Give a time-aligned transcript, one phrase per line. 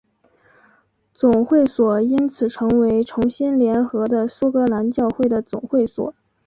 [1.13, 6.15] 总会所因此成为重新联合的苏格兰教会的总会所。